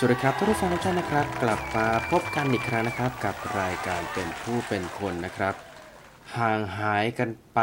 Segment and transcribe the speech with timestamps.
[0.00, 5.54] สวัสดีครับทุกท่านทุกท่านนะครับ กลับมาพบกันอีกครั้งนะครับ กับรายการเป็นผู้เป็นคนนะครับ
[6.36, 7.60] ห่างหายกันไป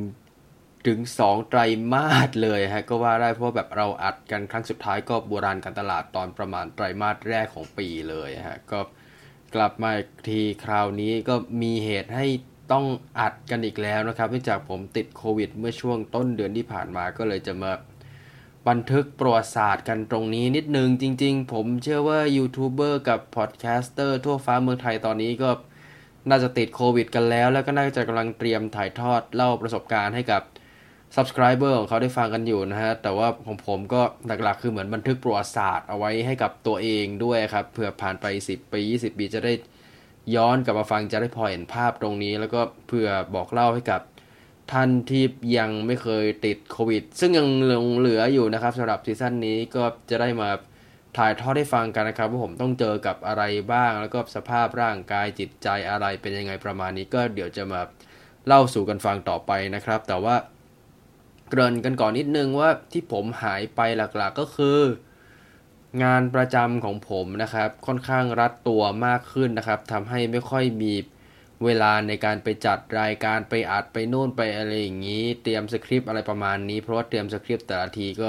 [0.00, 1.60] 1ถึง2ไตร
[1.92, 8.80] มาสเลยฮะก็ว่าได้เพราะแบบเราอัดกันครั้งสุดท้ายก็โบราณการตลาดตอนประมาณไตรมาสแรกของปีเลยฮะก็
[9.54, 9.90] กลับมา
[10.28, 12.26] ทีคราวนี้ก็มีเหตุให้
[12.72, 12.84] ต้อง
[13.20, 17.72] อัดกันอีกแล้วนะครับเนื่องจากผมติดโควิด เมื่อช่วงต้นเดือนที่ผ่านมาก็เลยจะมา
[18.68, 25.50] บันทึกประวัติศาสตร์กันตรงนี้นิดนึง จริง ๆ ผมเชื่อว่ายูทูบเบอร์กับ podcaster ทั่วฟ้าเมืองไทยตอนนี้ก็
[26.28, 30.42] น่าจะติดโควิดกันแล้ว แล้วก็น่าจะกำลังเตรียมถ่ายทอดเล่าประสบการณ์ให้กับ
[31.16, 39.52] Subscriber ของเขาได้ฟังกันอยู่นะฮะ แต่ว่าของผมก็หลักๆ คือเหมือนบันทึกประวัติศาสตร์เอาไว้ให้กับตัวเองด้วยครับเผื่อผ่านไป 10 ปี 20 ปีจะได้
[40.34, 44.00] ย้อนกลับมาฟังจะได้พอเห็นภาพตรงนี้ แล้วก็เพื่อบอกเล่าให้กับ
[44.72, 45.24] ท่านที่
[45.58, 47.46] ยังไม่เคยติดโควิด ซึ่งยัง
[47.98, 50.50] เหลืออยู่นะครับสำหรับซีซั่นนี้ก็จะได้มา
[51.16, 57.80] ถ่ายทอดให้ฟังกันนะครับว่าผมต้องเจอกับอะไรบ้าง แล้วก็สภาพร่างกายจิตใจอะไรเป็นยังไงประมาณนี้ก็เดี๋ยวจะมา
[58.46, 60.36] เล่าสู่กันฟังต่อไปนะครับ แต่ว่า
[61.48, 64.78] เกริ่นกันก่อนนิดนึงว่าที่ผมหายไปหลักๆก็คือ
[66.02, 70.92] งานประจำของผมนะครับ ค่อนข้างรัดตัวมากขึ้นนะครับทำให้ไม่ค่อยมี
[71.64, 78.28] เวลาในการไปจัดรายการไปอัดไปโน่นไปอะไรอย่างนี้ เตรียมสคริปต์อะไรประมาณนี้ เพราะว่าเตรียมสคริปต์แต่ละทีก็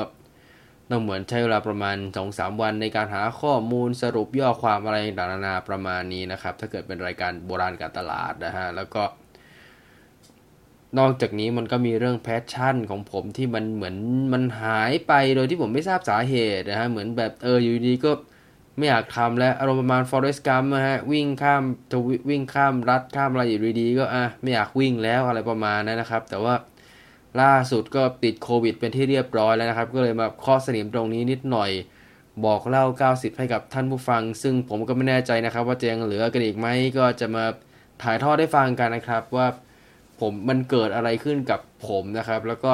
[0.90, 1.98] ต้องเหมือนใช้เวลาประมาณ
[2.30, 9.04] 2-3 วันในการหาข้อมูลสรุปย่อความอะไรต่างๆนานาประมาณนี้นะครับ ถ้าเกิดเป็นรายการโบราณการตลาดนะฮะแล้วก็
[11.00, 13.96] นอกจากนี้มันก็มีเรื่องแพชชั่นของผมที่มันเหมือน
[14.34, 18.12] มันหายไปโดยที่ผมไม่ทราบสาเหตุนะฮะเหมือนแบบเอออยู่ดีก็
[18.78, 21.98] ไม่อยากทำแล้วอารมณ์ประมาณ Forest Gump นะฮะวิ่งข้ามจะ
[22.30, 26.56] วิ่งข้ามรัดข้ามอะไรอยู่ดีๆก็อะไม่อยากวิ่งแล้วอะไรประมาณนั้นนะครับ แต่ว่า
[27.42, 31.72] ล่าสุดก็ติดโควิดเป็นที่เรียบร้อยแล้วนะครับ ก็เลยมาข้อสนิมตรงนี้นิดหน่อย
[32.46, 36.68] บอกเล่า 90 ให้กับท่านผู้ฟัง ซึ่งผมก็ไม่แน่ใจนะครับ ว่าจะยังเหลือกันอีกไหม
[36.98, 37.46] ก็จะมา
[38.04, 39.48] ถ่ายทอดได้ฟังกันนะครับ ว่า
[40.20, 42.72] ผมมันเกิดอะไรขึ้นกับผมนะครับ แล้วก็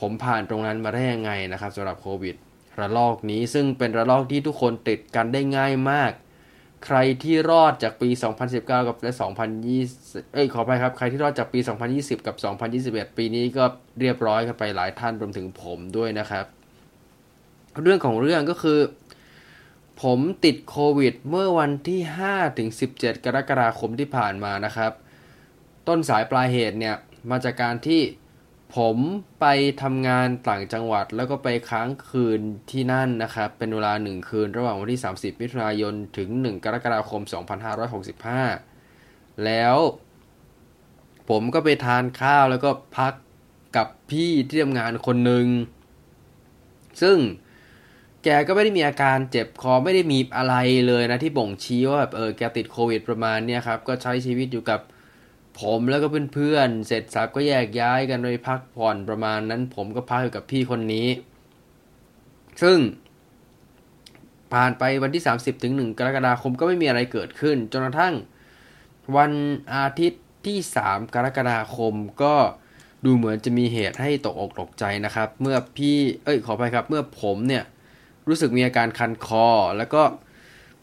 [0.00, 2.36] ผมผ่านตรงนั้นมาได้ยังไงนะครับสำหรับโควิด
[2.80, 6.12] ระลอกนี้ซึ่งเป็นระลอกที่ทุกคนติดกันได้ง่ายมาก
[6.84, 8.08] ใครที่รอดจากปี
[8.48, 9.12] 2019 กับและ
[9.72, 11.58] 2020 เอ้ยขอไปครับ ใครที่รอดจากปี
[11.92, 12.36] 2020 กับ
[13.12, 13.64] 2021 ปีนี้ก็
[14.00, 16.46] เรียบร้อยกันไปหลายท่านรวมถึงผมด้วยนะครับ
[17.82, 18.80] เรื่องของเรื่องก็คือ
[20.02, 22.00] ผมติดโควิดเมื่อวันที่
[22.30, 24.92] 5ถึง17 กรกฎาคมที่ผ่านมานะครับ
[25.88, 26.96] ต้นสายปลายเหตุเนี่ย
[27.30, 28.00] มาจากการที่
[28.76, 28.96] ผม
[29.40, 29.46] ไป
[29.82, 32.40] ทำงานต่างจังหวัดแล้วก็ไปค้างคืน
[32.70, 37.22] ที่นั่นนะครับ เป็นเวลา 1 คืนระหว่างวันที่ 30 มิถุนายน ถึง 1 กรกฎาคม
[38.72, 39.76] 2565 แล้ว
[41.28, 43.14] ผมก็ไปทานข้าวแล้วก็พัก
[43.76, 45.46] กับพี่ที่ทำงานคนหนึ่ง
[47.02, 47.18] ซึ่ง
[48.24, 50.56] แกก็ไม่ได้มีอาการเจ็บคอไม่ได้มีอะไร
[50.86, 54.80] เลยนะที่บ่งชี้ว่าแบบเออแกติดโควิดประมาณเนี้ครับ ก็ใช้ชีวิตอยู่กับ
[55.60, 61.08] ผมแล้วก็เพื่อนๆเสร็จสับก็แยกย้ายกันไปพักผ่อนประมาณนั้น ผมก็พักอยู่กับพี่คนนี้
[62.62, 62.78] ซึ่ง
[64.52, 68.14] ผ่านไปวันที่ 30ถึง1กรกฎาคมก็ไม่มีอะไรเกิดขึ้นจนกระทั่ง
[69.16, 69.32] วัน
[69.74, 72.34] อาทิตย์ที่ 3 กรกฎาคมก็
[73.04, 77.64] ดูเหมือนจะมีเหตุให้ตกอกตกใจนะครับ เมื่อพี่เอ้ยขอไปครับ เมื่อผมเนี่ย
[78.28, 79.46] รู้สึกมีอาการคันคอ
[79.78, 80.02] แล้วก็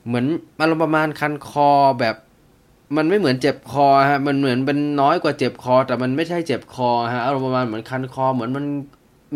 [0.06, 0.26] เหมือน
[0.60, 1.70] อารมณ์ประมาณคันคอ
[2.00, 2.16] แบบ
[2.96, 8.66] มันไม่เหมือนเจ็บคอฮะ มันเหมือนเป็นน้อยกว่าเจ็บคอ แต่มันไม่ใช่เจ็บคอฮะอารมณ์ประมาณเหมือนคันคอ เหมือนมัน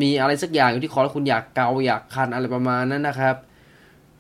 [0.02, 3.36] มีอะไรสักอย่างอยู่ที่คอแล้วคุณอยากเกาอยากคันอะไรประมาณนั้นนะครับ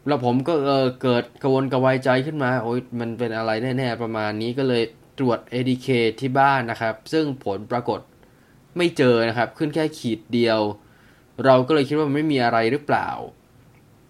[0.08, 4.84] แล้วผมก็เออเกิดกระวนกระวายใจขึ้นมาโอ้ยมันเป็นอะไรแน่ๆประมาณนี้ก็เลย
[5.20, 5.88] ตรวจ ADK
[6.20, 8.00] ที่บ้านนะครับ ซึ่งผลปรากฏ
[8.78, 10.60] ไม่เจอนะครับ ขึ้นแค่ขีดเดียว
[11.46, 13.10] เราก็เลยคิดว่ามันไม่มีอะไรหรือเปล่า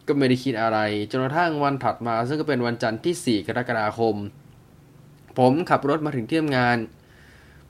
[0.08, 0.78] ก็ไม่ได้คิดอะไร
[1.12, 4.16] จนกระทั่งวันถัดมา ซึ่งก็เป็นวันจันทร์ที่ 4 กรกฎาคม
[5.38, 6.78] ผมขับรถมาถึงที่ทำงาน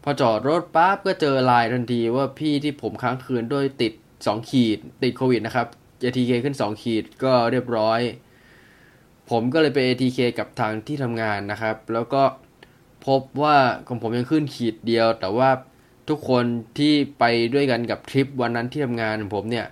[0.03, 5.67] พอจอดรถปั๊บก็เจอไลน์ทันทีว่าพี่ที่ผมค้างคืนด้วยติด 2 ขีด ติดโควิดนะครับ
[6.03, 7.99] ATK ขึ้น 2 ขีดก็เรียบร้อย
[9.29, 12.23] ผมก็เลยไป ATK กับทางที่ทำงานนะครับ แล้วก็
[13.07, 13.57] พบว่า
[13.87, 15.49] ของผมยังขึ้นขีดเดียว แต่ว่า
[16.09, 16.45] ทุกคน
[16.77, 17.23] ที่ไป
[17.53, 19.67] ด้วยกันกับทริปวันนั้นที่ทำงานผมเนี่ย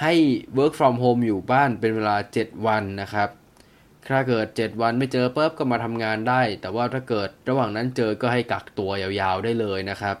[0.00, 0.12] ให้
[0.56, 3.28] work from home อยู่บ้านเป็นเวลา 7 วันนะครับ
[4.08, 10.16] ถ้าเกิด 7 วันไม่เจอปุ๊บก็มาทำงานได้ แต่ว่าถ้าเกิดระหว่างนั้นเจอก็ให้กักตัวยาวๆได้เลยนะครับ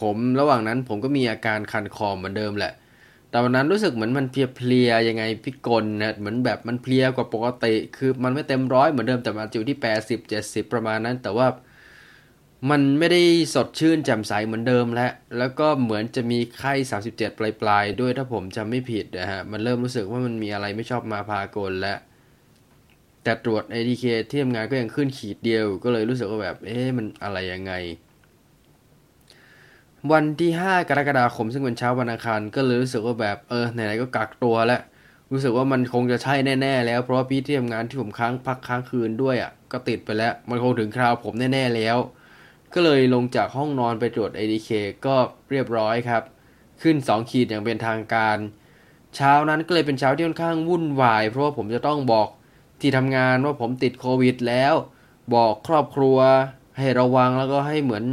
[0.00, 2.72] ผมระหว่างนั้นผมก็มีอาการคันคอเหมือนเดิมแหละ
[3.30, 11.46] แต่วันนั้นรู้สึกเหมือนมันเพลียๆยังไงพิกลนะเหมือนแบบมันเพลียกว่าปกติ คือมันไม่เต็มร้อยเหมือนเดิมแต่มันอยู่ที่80 70ประมาณนั้น แต่ว่า
[12.70, 13.22] มันไม่ได้
[13.54, 16.72] สดชื่นแจ่มใสเหมือนเดิมแล้ว แล้วก็เหมือนจะมีไข้
[17.08, 21.98] 37 ปลายๆ ด้วยถ้าผมจำไม่ผิดนะฮะ มันเริ่มรู้สึกว่ามันมีอะไรไม่ชอบมาพากลแล้ว
[23.22, 27.72] แต่ตรวจ ADK ที่ทำงานก็ยังขึ้นขีดเดียว ก็เลยรู้สึกว่าแบบ เอ๊ะมันอะไรยังไง
[30.12, 34.80] วันที่ 5 กรกฎาคมซึ่งเป็นเช้าวันอังคารก็เลยรู้สึกว่าแบบเออไหนๆก็กักตัวแล้ว
[35.32, 41.96] รู้สึกว่ามันคงจะใช่แน่ๆแล้วเพราะว่าพี่ที่ทำงานที่ผมค้างพักค้างคืนด้วยอะ่ะก็ติดไปแล้ว มันคงถึงคราวผมแน่ๆแล้ว
[42.74, 44.70] ก็เลยลงจากห้องนอนไปตรวจ ADK
[45.06, 45.16] ก็
[45.50, 46.22] เรียบร้อยครับ
[46.82, 48.36] ขึ้น 2 ขีดอย่างเป็นทางการ
[49.16, 52.28] เช้านั้นก็เลยเป็นเช้าที่ค่อนข้างวุ่นวาย เพราะว่าผมจะต้องบอก
[52.82, 54.74] ที่ทำงานว่าผมติดโควิดแล้ว
[55.34, 56.18] บอกครอบครัว
[56.78, 58.04] ให้ระวังแล้วก็ให้เหมือน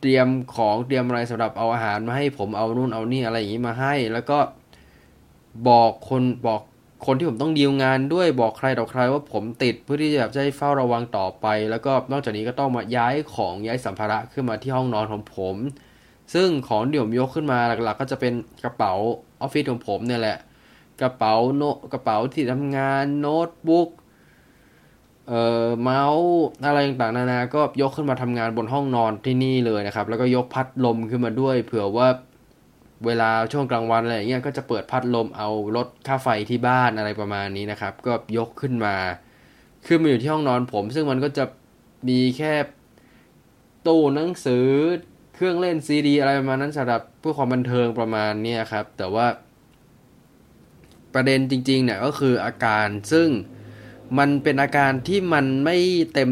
[0.00, 4.38] เตรียมของเตรียมอะไรสำหรับเอาอาหารมาให้ผมเอานู่นเอานี่อะไรอย่างนี้มาให้ แล้วก็
[5.68, 6.60] บอกคนบอก
[7.06, 15.56] คนที่ผมต้องดีลงานด้วยบอกใครต่อใครว่าผมติดเพื่อที่จะแบบจะให้เฝ้าระวังต่อไป แล้วก็นอกจากนี้ก็ต้องมาย้ายของย้ายสัมภาระขึ้นมาที่ห้องนอนของผม
[16.34, 18.32] ซึ่งของที่ผมยกขึ้นมาหลักๆ ก็จะเป็น
[18.64, 18.92] กระเป๋า
[19.40, 20.38] ออฟฟิศของผมเนี่ยแหละ
[21.02, 21.62] กระเป๋าโน
[21.92, 23.90] กระเป๋าที่ทำงานโน้ตบุ๊ก
[25.28, 26.30] เอ่อเมาส์
[26.66, 32.08] อะไรต่างๆนานา ก็ยกขึ้นมาทำงานบนห้องนอนที่นี่เลยนะครับ แล้วก็ยกพัดลมขึ้นมาด้วย เผื่อว่า
[33.06, 38.94] เวลาช่วงกลางวันอะไรเงี้ยก็จะเปิดพัดลมเอาลดค่าไฟที่บ้านอะไรประมาณนี้นะครับ ก็ยกขึ้นมา
[39.86, 41.44] ขึ้นมาอยู่ที่ห้องนอนผม ซึ่งมันก็จะ
[42.08, 42.52] มีแค่
[43.86, 44.66] ตู้หนังสือ
[45.34, 49.26] เครื่องเล่นซีดี อะไรประมาณนั้นสำหรับเพื่อความบันเทิงประมาณนี้ครับ แต่ว่า
[51.14, 53.28] ประเด็นจริงๆเนี่ยก็คืออาการซึ่ง
[54.18, 55.76] มันเป็นอาการที่มันไม่
[56.14, 56.30] เต็ม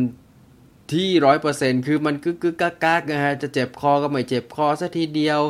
[0.95, 5.41] ที่ร้อยเปอร์เซ็นคือมันกึกกึกกักกักนะฮะจะเจ็บคอก็ไม่เจ็บคอสักทีเดียว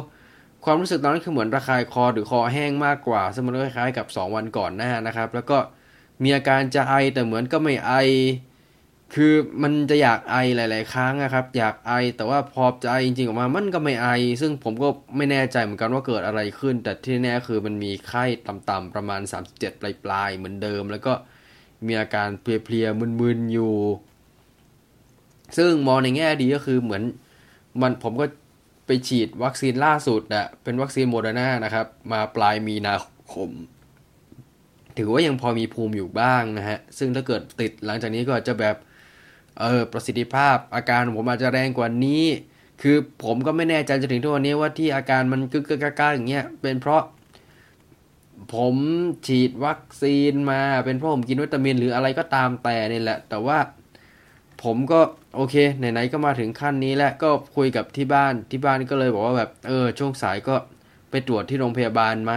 [0.65, 5.59] ความรู้สึกตอนนั้นคือเหมือนระคายคอหรือคอแห้งมากกว่า ซึ่งมันคล้ายๆกับ 2 วันก่อนหน้านะครับ แล้วก็
[6.23, 7.93] มีอาการจะไอแต่เหมือนก็ไม่ไอ
[9.15, 9.33] คือ
[9.63, 14.09] มันจะอยากไอหลาย ๆ ครั้งนะครับ อยากไอแต่ว่าพอจะไอจริงๆออกมามันก็ไม่ไอ
[14.41, 19.21] ซึ่งผมก็ไม่แน่ใจเหมือนกันว่าเกิดอะไรขึ้น แต่ที่แน่คือมันมีไข้ต่ำๆประมาณ
[19.53, 21.13] 37 ปลายๆเหมือนเดิม แล้วก็
[21.87, 23.75] มีอาการเพลียๆมึนๆอยู่
[25.57, 27.03] ซึ่งมองในแง่ดีก็คือเหมือน
[27.81, 28.27] มันผมก็
[28.87, 32.95] ไปฉีดวัคซีนล่าสุดอะเป็นวัคซีนโมเดอร์นานะครับ มาปลายมีนา
[33.33, 33.51] คม
[34.97, 38.77] ถือว่ายังพอมีภูมิอยู่บ้างนะฮะ ซึ่งถ้าเกิดติดหลังจากนี้ก็จะแบบ
[39.61, 42.25] เออประสิทธิภาพอาการผมอาจจะแรงกว่านี้
[42.83, 47.03] คือผมก็ไม่แน่ใจจะถึงทุกวันนี้ว่าที่อาการมันกึกกึกกอย่างเงี้ยเป็นเพราะ
[48.55, 48.75] ผม
[49.27, 53.59] ฉีดวัคซีนมา เป็นเพราะผมกินวิตามินหรืออะไรก็ตามแต่นี่แหละ แต่ว่า
[54.63, 55.01] ผมก็
[55.37, 60.55] โอเคไหนๆก็มาถึงขั้นนี้แล้วก็คุยกับที่บ้านที่บ้านก็เลยบอกว่าแบบเออช่วงสายก็
[61.11, 62.33] ไปตรวจที่โรงพยาบาลไหม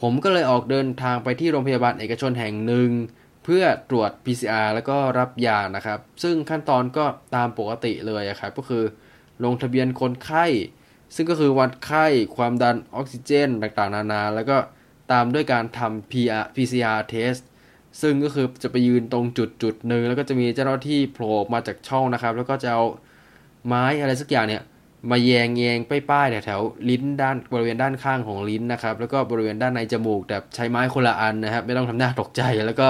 [0.00, 2.90] ผมก็เลยออกเดินทางไปที่โรงพยาบาลเอกชนแห่งหนึ่ง
[3.48, 7.04] พื่อตรวจ PCR แล้วก็รับยานะครับ ซึ่งขั้นตอนก็
[7.36, 8.84] ตามปกติเลยครับ ก็คือ
[9.44, 10.46] ลงทะเบียนคนไข้
[11.14, 12.06] ซึ่งก็คือวัดไข้
[12.36, 14.56] ความดันออกซิเจนต่างๆ นานา แล้วก็
[15.12, 16.12] ตามด้วยการทำ
[16.56, 17.42] PCR test
[18.02, 22.84] ซึ่งก็คือจะไปยืนตรงจุดจุดหนึ่งแล้วก็จะมีเจ้าหน้าที่โผล่มาจากช่องนะครับ แล้วก็จะเอา
[23.66, 24.62] ไม้อะไรสักอย่างเนี่ย
[25.10, 32.88] มาแยงแยงป้ายๆแถวๆลิ้นด้านบริเวณด้านข้างของลิ้นนะครับ แล้วก็บริเวณด้านในจมูกแต่ใช้ไม้คนละอันนะครับ ไม่ต้องทำหน้าตกใจแล้วก็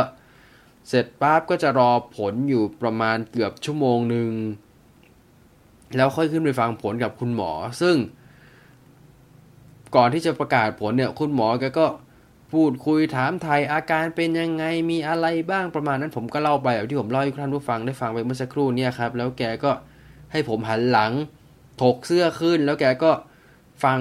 [0.89, 4.31] เสร็จปั๊บก็จะรอผลอยู่ประมาณเกือบชั่วโมงหนึ่ง
[5.97, 7.97] แล้วค่อยขึ้นไปฟังผลกับคุณหมอ ซึ่ง
[9.97, 11.87] ก่อนที่จะประกาศผลเนี่ย คุณหมอแกก็
[12.53, 19.73] พูดคุยถามไทยอาการเป็นยังไงมีอะไรบ้างประมาณนั้นผมก็เล่าไปแบบที่ผมเล่าให้ท่านผู้ฟังได้ฟังไปเมื่อสักครู่เนี่ยครับ แล้วแกก็
[20.33, 21.13] ให้ผมหันหลัง
[21.83, 23.11] ถกเสื้อขึ้น แล้วแกก็
[23.85, 23.99] ฟัง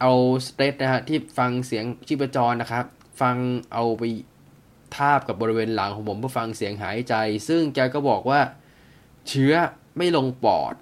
[0.00, 0.12] เอา
[0.46, 2.84] สเตตนะฮะที่ฟังเสียงชีพจรนะครับ
[3.20, 3.36] ฟัง
[3.72, 4.02] เอาไป
[4.96, 7.14] ทาบกับบริเวณหลังของผมเพื่อฟังเสียงหายใจ
[7.48, 8.40] ซึ่งแกก็บอกว่า
[9.28, 9.54] เชื้อ
[9.96, 10.74] ไม่ลงปอด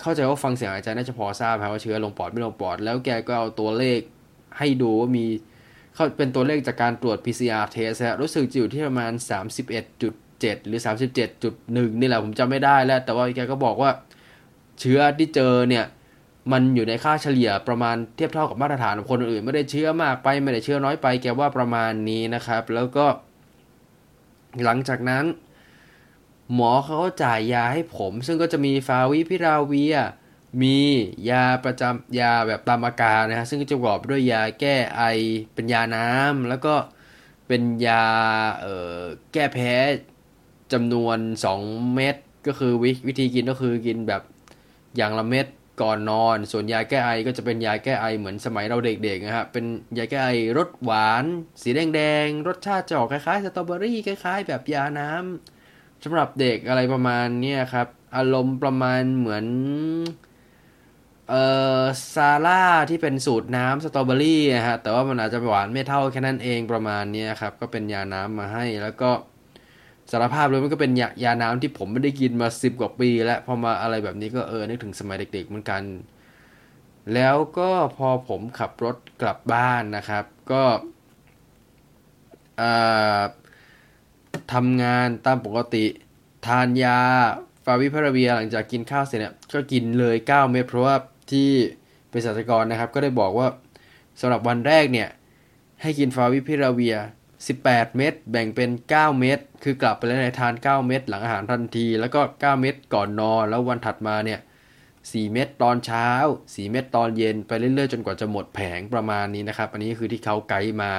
[0.00, 4.00] เข้าใจว่าฟังเสียงหายใจน่าจะพอทราบครับว่าเชื้อลงปอดไม่ลงปอด แล้วแกก็เอาตัวเลข
[4.58, 5.26] ให้ดูว่ามี
[5.94, 9.12] เขาเป็นตัวเลขจากการตรวจ PCR test ฮะรู้สึกจะอยู่ที่ประมาณ
[9.90, 10.80] 31.7 หรือ
[11.40, 13.90] 37.1 นี่แหละผมจำไม่ได้แล้ว แต่ว่าแกก็บอกว่า
[14.80, 15.84] เชื้อที่เจอเนี่ย
[16.52, 23.06] มันอยู่ในค่าเฉลี่ยประมาณเทียบเท่ากับมาตรฐานของคนอื่น ไม่ได้เชื้อมากไปไม่ได้เชื้อน้อยไป แกว่าประมาณนี้นะครับ แล้วก็
[24.64, 25.24] หลังจากนั้น
[26.54, 29.96] หมอเขาจ่ายยาให้ผม ซึ่งก็จะมีฟาวิพิราเวีย
[30.62, 30.76] มี
[31.30, 35.02] ยาประจำยาแบบตามอาการนะฮะซึ่งจะประกอบด้วยยาแก้ไอ
[35.54, 36.74] เป็นยาน้ำแล้วก็
[37.46, 38.04] เป็นยา
[39.32, 39.74] แก้แพ้
[40.72, 41.18] จำนวน
[41.56, 42.16] 2 เม็ด
[42.46, 44.22] ก็คือววิธีกินก็คือกินแบบ
[44.96, 45.46] อย่างละเม็ด
[45.82, 49.64] ก่อนนอน ส่วนยาแก้ไอก็จะเป็นยาแก้ไอเหมือนสมัยเราเด็กๆนะครับเป็น
[49.98, 51.24] ยาแก้ไอรสหวาน
[51.62, 59.46] สีแดงๆรสชาติจะออกคล้ายๆสตรอเบอรี่คล้าย ๆ แบบยาน้ำสำหรับเด็กอะไรประมาณนี้ครับ อารมณ์ประมาณเหมือน
[61.28, 61.44] เอ่
[61.80, 61.82] อ
[62.14, 69.10] ซาร่าที่เป็นสูตรน้ำสตรอเบอรี่นะฮะแต่ว่ามันอาจจะหวานไม่เท่าแค่นั้นเองประมาณนี้ครับก็เป็นยาน้ำมาให้แล้วก็
[70.10, 75.82] สารภาพเลยมันก็เป็นยายาน้ำที่ผมไม่ได้กินมาสิบกว่าปี แล้วพอมาอะไรแบบนี้ก็เออนึกถึงสมัยเด็กๆเหมือนกัน
[77.14, 80.62] แล้วก็พอผมขับรถกลับบ้านนะครับ ก็
[84.52, 85.84] ทำงานตามปกติ
[86.46, 86.98] ทานยา
[87.64, 90.96] ฟาวิพาราเวียหลังจากกินข้าวเสร็จเนี่ยก็กินเลย 9 เม็ดเพราะว่า
[91.30, 91.50] ที่
[92.08, 93.48] เภสัชกรนะครับ ก็ได้บอกว่า
[94.20, 95.08] สำหรับวันแรกเนี่ย
[95.82, 96.96] ให้กินฟาวิพิราเวีย
[97.40, 104.40] 18 เม็ดแบ่งเป็น 9 เม็ดคือกลับไปแล้วในทาน 9 เม็ดหลังอาหารทันที แล้วก็ 9 เม็ดก่อนนอน แล้ววันถัดมาเนี่ย
[104.86, 106.08] 4 เม็ดตอนเช้า
[106.44, 110.92] 4 เม็ดตอนเย็นไปเรื่อยๆ จนกว่าจะหมดแผงประมาณนี้นะครับ อันนี้คือที่เขาไกด์มา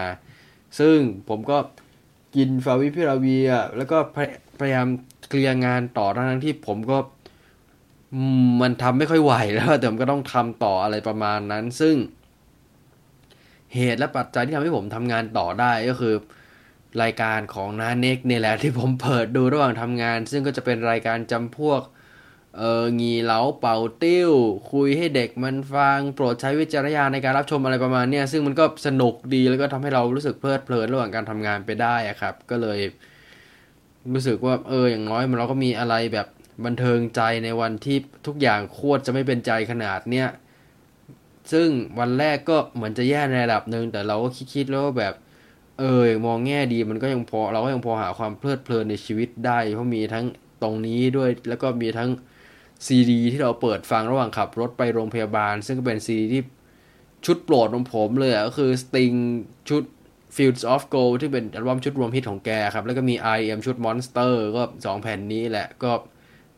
[0.80, 0.98] ซึ่ง
[1.30, 1.58] ผมก็
[2.36, 3.98] กินฟาวิพิราเวีย แล้วก็
[4.60, 4.88] พยายาม
[5.30, 6.98] เคลียร์งานต่อทั้งที่ผมก็
[8.62, 11.96] มันทำไม่ค่อยไหวแล้วแต่ผมก็ต้องทำต่ออะไรประมาณนั้น ซึ่ง
[13.76, 16.16] เหตุและปัจจัยที่ทำให้ผมทำงานต่อได้ก็คือ
[17.02, 21.82] รายการของน้าเน็กเนี่ยแหละที่ผมเปิดดูระหว่างทำงาน ซึ่งก็จะเป็นรายการจำพวก
[22.58, 24.32] เอองีเหลาเป่าติ้ว
[24.72, 32.80] คุยให้เด็กมันฟัง โปรดใช้วิจารณญาณในการรับชมอะไรประมาณเนี้ซึ่งมันก็สนุกดีแล้วก็ทำให้เรารู้สึกเพลิดเพลินระหว่างการทำงานไปได้อะครับ ก็เลย
[34.14, 36.28] รู้สึกว่าเอออย่างน้อยมันเราก็มีอะไรแบบ
[36.66, 37.98] บันเทิงใจในวันที่
[38.28, 40.28] ทุกอย่างโคตรจะไม่เป็นใจขนาดเนี้ย
[41.52, 41.68] ซึ่ง
[42.00, 45.14] วันแรกก็เหมือนจะแย่ในระดับหนึ่งแต่เราก็คิดๆแล้วแบบ
[45.80, 50.26] เออมองแง่ดีมันก็ยังพอเราก็ยังพอหาความเพลิดเพลินในชีวิตได้ เพราะมีทั้ง
[50.62, 52.10] ตรงนี้ด้วยแล้วก็มีทั้ง
[52.86, 56.44] ซีดีที่เราเปิดฟังระหว่างขับรถไปโรงพยาบาล ซึ่งก็เป็นซีดีที่
[57.26, 59.18] ชุดโปรดของผมเลยก็คือ Sting
[59.70, 59.84] ชุด
[60.36, 65.92] Fields of Gold ที่เป็นอัลบั้มชุดรวมฮิตของแกครับ แล้วก็มี I am ชุด Monster ก็ 2 แผ่นนี้แหละก็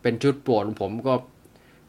[0.02, 1.14] เป็นชุดโปรดของผมก็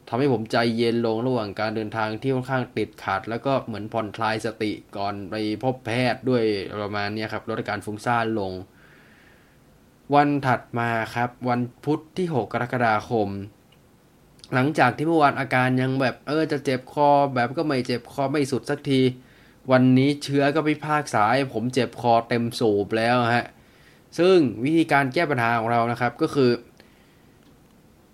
[0.09, 6.43] ทำให้ผมใจเย็นลงระหว่างการเดินทางที่ค่อนข้างติดขัด แล้วก็เหมือนผ่อนคลายสติก่อนไปพบแพทย์ด้วย
[6.81, 8.51] ประมาณนี้ครับลดอาการฟุ้งซ่านลง
[10.15, 13.29] วันถัดมาครับ วันพุธที่ 6 กรกฎาคม
[14.53, 19.01] หลังจากที่เมื่อวานอาการยังแบบเออจะเจ็บคอแบบก็ไม่เจ็บคอไม่สุดสักที
[19.71, 23.45] วันนี้เชื้อก็พิพากษาให้ผมเจ็บคอเต็มสูบแล้วฮะ
[24.19, 26.49] ซึ่งวิธีการแก้ปัญหาของเรานะครับก็คือ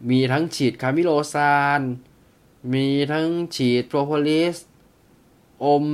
[0.09, 1.81] มีทั้งฉีดคามิโลซาน
[2.73, 4.57] มีทั้งฉีด propolis
[5.65, 5.85] อม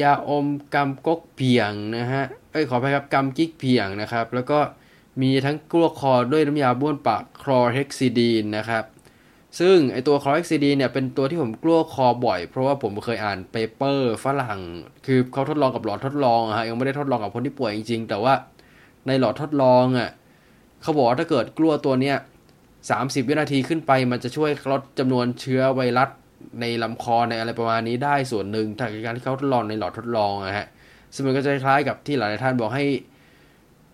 [0.00, 4.58] ยาอมกำกกเพียงนะฮะ เอ้ยขออภัยครับกำกิกเพียงนะครับ แล้วก็
[5.22, 8.84] มีทั้งกลั้วคอด้วยน้ำยาบ้วนปากคลอเฮกซิดีนนะครับ
[9.60, 14.60] ซึ่งไอตัวคลอเฮกซิดีนเนี่ยเป็นตัวที่ผมกลั้วคอบ่อย เพราะว่าผมเคยอ่าน paper ฝรั่ง
[15.06, 18.34] คือเขาทดลองกับหลอดทดลองอะฮะยังไม่ได้ทดลองกับคนที่ป่วยจริงๆ แต่ว่า
[19.06, 20.10] ในหลอดทดลองอะ
[20.82, 22.16] เขาบอกว่าถ้าเกิดกลัวตัวเนี้ย
[22.90, 26.10] สามสิบวินาทีขึ้นไป มันจะช่วยลดจำนวนเชื้อไวรัส
[26.60, 30.66] ในลำคอในอะไรประมาณนี้ได้ส่วนหนึ่งจากการที่เขาทดลองในหลอดทดลองอะฮะ
[31.14, 32.84] ซึ่งมันก็จะคล้ายกับที่หลายท่านบอกให้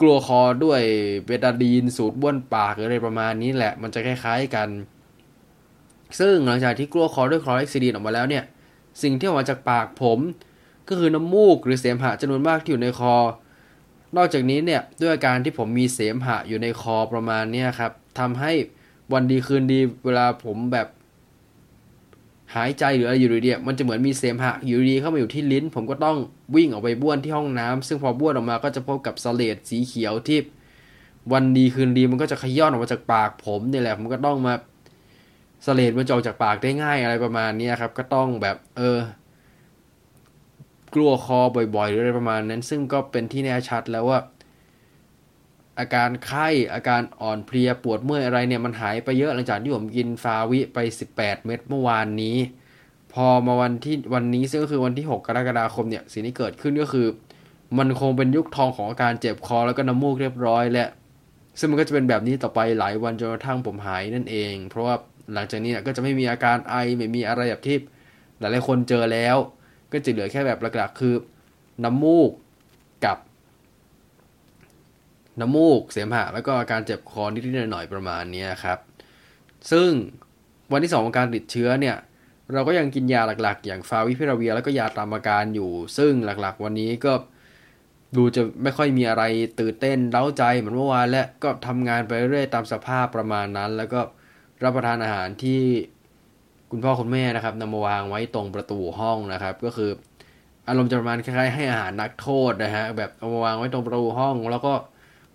[0.01, 0.81] กลัวคอด้วย
[1.27, 4.69] เบตาดีนสูตรบ้วนปากหรืออะไรประมาณนี้แหละ มันจะคล้ายๆกัน
[6.21, 8.45] ซึ่งหลังจากที่กลัวคอด้วยคลอเอ็กซิดีนออกมาแล้วเนี่ย
[9.03, 10.19] สิ่งที่ออกมาจากปากผม
[10.89, 13.15] ก็คือน้ำมูกหรือเสมหะจำนวนมากที่อยู่ในคอ
[14.17, 18.53] นอกจากนี้เนี่ยด้วยอาการที่ผมมีเสมหะอยู่ในคอประมาณนี้ครับทำให้
[19.13, 20.89] วันดีคืนดีเวลาผมแบบ
[22.55, 26.17] หายใจหรืออะไรอยู่ดีๆมันจะเหมือนมีเสมหะอยู่ดีเข้ามาอยู่ที่ลิ้น ผมก็ต้อง
[26.57, 30.39] วิ่งออกไปบ้วนที่ห้องน้ำซึ่งพอบ้วนออกมาก็จะพบกับสเลดสีเขียวที่
[31.33, 34.55] วันดีคืนดีมันก็จะขย้อนออกมาจากปากผมนี่แหละผมก็ต้องมา
[35.67, 38.99] สเลดมันจะออกจากปากได้ง่ายอะไรประมาณนี้ครับ ก็ต้องแบบเออ
[40.95, 41.39] กลัวคอ
[41.77, 44.19] บ่อยๆหรืออะไรประมาณนั้น ซึ่งก็เป็นที่แน่ชัดแล้วว่า
[45.79, 50.79] อาการไข้อาการอ่อนเพลียปวดเมื่อยอะไรเนี่ยมันหายไปเยอะหลังจากที่ผมกินฟาวิไป
[51.13, 52.37] 18 เม็ดเมื่อวานนี้
[53.13, 57.07] พอมาวันที่วันนี้ซึ่งก็คือวันที่ 6 กรกฎาคมเนี่ยสิ่งที่เกิดขึ้นก็คือ
[57.79, 60.87] มันคงเป็นยุคทองของอาการเจ็บคอแล้วก็น้ำมูกเรียบร้อยและ
[61.59, 64.95] ซึ่งมันก็จะเป็นแบบนี้ต่อไปหลายวันจนกระทั่งผมหายนั่นเอง เพราะว่า
[65.35, 67.77] หลังจากนี้ก็จะไม่มีอาการไอไม่มีอะไรแบบที่
[68.39, 69.37] หลายๆคนเจอแล้ว
[69.93, 71.15] ก็จะเหลือแค่แบบหลักๆคือ
[71.85, 72.31] น้ำมูก
[75.41, 78.79] น้ำมูก เสมหะแล้วก็อาการเจ็บคอนิดๆหน่อยๆประมาณนี้ครับ
[79.71, 79.91] ซึ่ง
[80.73, 81.97] วันที่สองของการติดเชื้อเนี่ย
[82.53, 87.13] เราก็ยังกินยาหลักๆ อย่างฟาวิพิราเวีย แล้วก็ยาตามอาการอยู่ ซึ่งหลักๆ วันนี้ก็
[88.17, 89.23] ดูจะไม่ค่อยมีอะไร
[89.61, 94.01] ตื่นเต้นเล้าใจเหมือนเมื่อวานและก็ทำงานไปเรื่อยตามสภาพประมาณนั้น แล้วก็
[94.65, 95.63] รับประทานอาหารที่
[96.71, 99.91] คุณพ่อคุณแม่นะครับนำมาวางไว้ตรงประตูห้องนะครับ ก็คือ
[100.69, 104.73] อารมณ์จะประมาณคล้ายๆให้อาหารนักโทษนะฮะแบบเอามาวางไว้ตรงประตูห้อง แล้วก็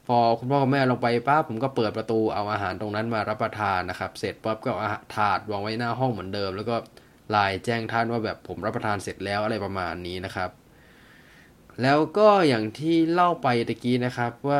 [0.07, 6.75] พอคุณพ่อคุณแม่ลงไปปั๊บผมก็เปิดประตูเอาอาหารตรงนั้นมารับประทานนะครับ เสร็จปั๊บก็เอาถาดวางไว้หน้าห้องเหมือนเดิม แล้วก็
[7.31, 10.49] ไลน์แจ้งท่านว่าแบบผมรับประทานเสร็จแล้วอะไรประมาณนี้นะครับ
[11.81, 14.59] แล้วก็อย่างที่เล่าไปตะกี้นะครับว่า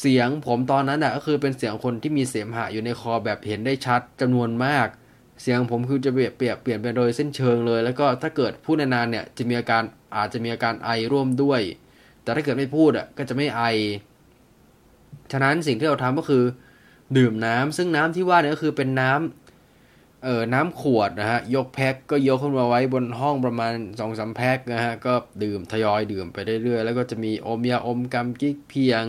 [0.00, 4.88] เสียงผมตอนนั้นอะก็คือเป็นเสียงคนที่มีเสมหะอยู่ในคอแบบเห็นได้ชัดจำนวนมาก
[5.42, 9.82] เสียงผมคือจะเปลี่ยนเปลี่ยนเปลี่ยนไปโดยเส้นเชิงเลย แล้วก็ถ้าเกิดพูดนานๆเนี่ยจะมีอาการ
[10.16, 11.60] อาจจะมีอาการไอร่วมด้วย
[12.28, 13.62] แต่ถ้าเกิดไม่พูดอะก็จะไม่ไอ
[15.32, 16.44] ฉะนั้นสิ่งที่เราทำก็คือ
[17.16, 29.04] ดื่มน้ำซึ่งน้ำที่ว่าเนี่ยก็คือเป็นน้ำเอ่อ น้ำขวดนะฮะ ยกแพ็คก็ยกขึ้นมาไว้บนห้องประมาณ2องสาแพ็คนะฮะ ก็ดื่มทยอยดื่มไปเรื่อยๆ แล้วก็จะมีอมยาอมกำกิ๊กเพียง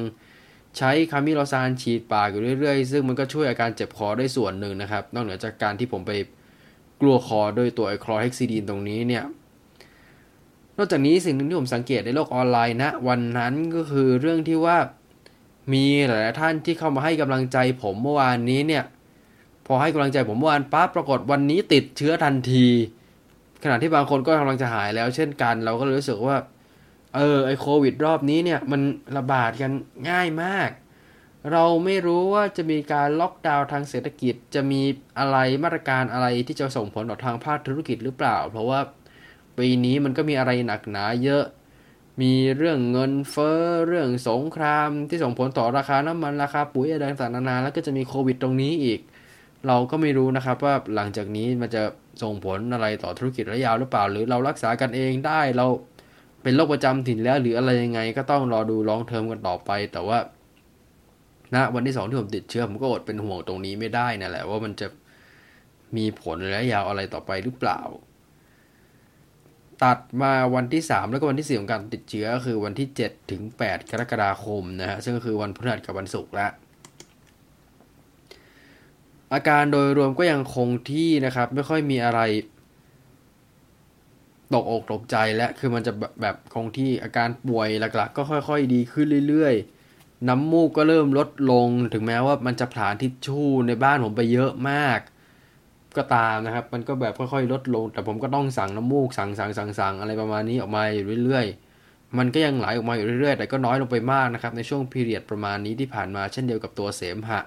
[0.77, 6.11] ใช้คามิโลซานฉีดปากอยู่เรื่อยๆ ซึ่งมันก็ช่วยอาการเจ็บคอได้ส่วนหนึ่งนะครับ นอกเหนือจากการที่ผมไป
[7.01, 9.23] กลัวคอโดยตัวไอคลอเฮกซิดีนตรงนี้เนี่ย
[10.81, 14.77] นอกจากนี้สิ่งหนึ่งที่ผมสังเกตในโลกออนไลน์นะวันนั้นก็คือเรื่องที่ว่า
[15.73, 18.83] มีหลายท่านที่เข้ามาให้กำลังใจผมเมื่อวานนี้เนี่ย
[19.65, 22.67] พอให้กำลังใจผมเมื่อวานปั๊บปรากฏวันนี้ติดเชื้อทันที
[23.63, 26.37] ขณะที่บางคนก็กำลังจะหายแล้ว เช่นกัน เราก็เลยรู้สึกว่า
[27.15, 28.81] เออไอโควิด รอบนี้เนี่ยมัน
[29.17, 29.71] ระบาดกัน
[30.09, 30.69] ง่ายมาก
[31.51, 34.81] เราไม่รู้ว่าจะมีการล็อกดาวน์ทางเศรษฐกิจ จะมี
[35.19, 38.79] อะไรมาตรการอะไรที่จะส่งผลต่อทางภาคธุรกิจหรือเปล่า เพราะว่า
[39.59, 41.43] ปีนี้มันก็มีอะไรหนักหนาเยอะ
[42.21, 48.99] มีเรื่องเงินเฟ้อเรื่องสงครามที่ส่งผลต่อราคาน้ำมันราคาปุ๋ยอะไรต่างๆนานาแล้วก็จะมีโควิดตรงนี้อีก
[49.67, 51.83] เราก็ไม่รู้นะครับว่าหลังจากนี้มันจะ
[52.23, 55.67] ส่งผลอะไรต่อธุรกิจระยะยาวหรือเปล่า หรือเรารักษากันเองได้เรา
[56.43, 60.19] เป็นโรคประจำถิ่นแล้ว หรืออะไรยังไงก็ต้องรอดูลองเทอมกันต่อไป แต่ว่า
[61.53, 64.87] ณนะวันที่สองที่ผมติดเชื้อผมก็อดเป็นห่วงตรงนี้ไม่ได้นั่นแหละว่ามันจะ
[65.97, 67.79] มีผลระยะยาวอะไรต่อไปหรือเปล่า
[69.83, 76.47] ตัดมาวันที่ 3 แล้วก็วันที่ 4 ของการติดเชื้อคือวันที่ 7 ถึง 8 กรกฎาคมนะฮะซึ่งก็คือวันพฤหัสกับวันศุกร์ละ
[79.33, 82.21] อาการโดยรวมก็ยังคงที่นะครับ ไม่ค่อยมีอะไร
[84.53, 94.99] ตกอกตกใจและคือมันจะแบบคงที่อาการป่วยหลักๆ ก็ค่อยๆ ดีขึ้นเรื่อยๆ น้ำมูกก็เริ่มลดลง ถึงแม้ว่ามันจะผลาญทิชชู่ในบ้านผมไปเยอะมาก
[95.97, 107.41] ก็ตามนะครับ มันก็แบบค่อยๆลดลง แต่ผมก็ต้องสั่งน้ำมูกสั่งสั่งสั่งสั่งอะไรประมาณนี้ออกมาอยู่เรื่อยๆ มันก็ยังไหลออกมาอยู่เรื่อยๆ แต่ก็น้อยลงไปมากนะครับ ในช่วงพีเรียดประมาณนี้ที่ผ่านมาเช่นเดียวกับตัวเสมหะ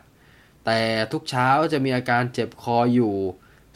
[0.66, 0.80] แต่
[1.12, 3.14] ทุกเช้าจะมีอาการเจ็บคออยู่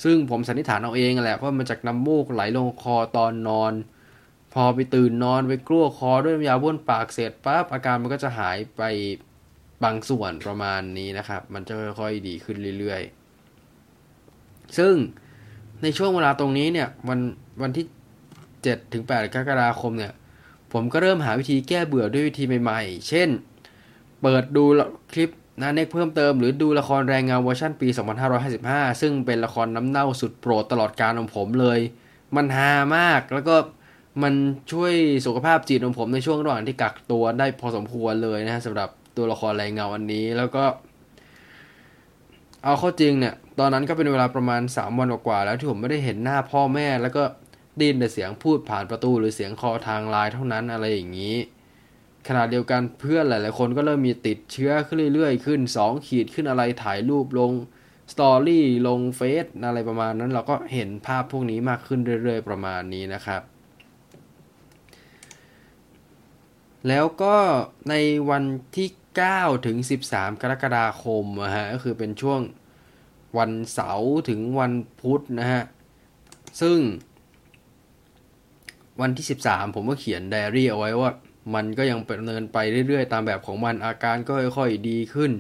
[0.04, 3.72] ซึ่งผมสันนิษฐานเอาเองแหละเพราะมันจากน้ำมูกไหลลงคอตอนนอน
[4.54, 8.82] พอไปตื่นนอนไปกลั้วคอด้วยยาบ้วนปากเสร็จปั๊บอาการมันก็จะหายไป
[9.84, 13.25] บางส่วนประมาณนี้นะครับ มันจะค่อยๆดีขึ้นเรื่อยๆ
[14.78, 14.94] ซึ่ง
[15.82, 17.20] ในช่วงเวลาตรงนี้เนี่ยวัน
[17.62, 17.86] วันที่
[18.38, 20.12] 7 ถึง 8 กรกฎาคมเนี่ย
[20.72, 23.28] ผมก็เริ่มหาวิธีแก้เบื่อด้วยวิธีใหม่ๆ เช่น
[24.22, 24.64] เปิดดู
[25.12, 27.88] คลิปนะเน็กเพิ่มเติมหรือดูละครแรงเงาเวอร์ชันปี
[28.44, 31.78] 2555 ซึ่งเป็นละครน้ำเน่าสุดโปรดตลอดการของผมเลย
[32.36, 33.56] มันฮามากแล้วก็
[34.22, 34.34] มัน
[34.72, 34.92] ช่วย
[35.26, 40.64] สุขภาพจิตของผมในช่วงระหว่างที่กักตัวได้พอสมควรเลยนะฮะสำหรับตัวละครแรงเงาอันนี้แล้วก็
[42.64, 47.22] เอาเข้าจริงเนี่ย ตอนนั้นก็เป็นเวลาประมาณ 3 วันกว่าแล้วที่ผมไม่ได้เห็นหน้าพ่อแม่ แล้วก็
[47.80, 51.36] ดินแต่เสียงพูดผ่านประตูหรือเสียงคอทางไลน์เท่านั้นอะไรอย่างนี้
[52.28, 57.52] ขณะเดียวกันเพื่อนหลาย ๆ คนก็เริ่มมีติดเชื้อขึ้นเรื่อย ๆ ขึ้น 2 ขีดขึ้นอะไรถ่ายรูปลง
[58.12, 63.42] สตอรี่ลงเฟซอะไรประมาณนั้นเราก็เห็นภาพพวกนี้มากขึ้นเรื่อย ๆ ประมาณนี้นะครับ
[66.88, 67.36] แล้วก็
[67.90, 67.94] ใน
[68.30, 68.44] วัน
[68.76, 68.88] ที่
[69.28, 69.76] 9 ถึง
[70.08, 72.40] 13 กรกฎาคมนะฮะก็คือเป็นช่วง
[73.38, 75.62] วันเสาร์ถึงวันพุธนะฮะ
[76.60, 76.78] ซึ่ง
[79.00, 81.10] วันที่ 13 ผมก็เขียนไดอารี่เอาไว้ว่า
[81.54, 85.32] มันก็ยังดำเนินไปเรื่อยๆ ตามแบบของมันอาการก็ค่อยๆดีขึ้น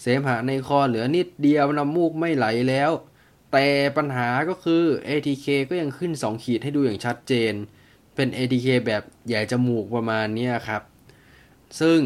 [0.00, 2.90] เสมหะในคอเหลือนิดเดียวน้ำมูกไม่ไหลแล้ว
[3.52, 7.52] แต่ปัญหาก็คือ ATK ก็ยังขึ้น 2 ขีดให้ดูอย่างชัดเจน
[8.14, 10.82] เป็น ATK แบบใหญ่จมูกประมาณนี้ครับ
[11.80, 12.00] ซึ่ง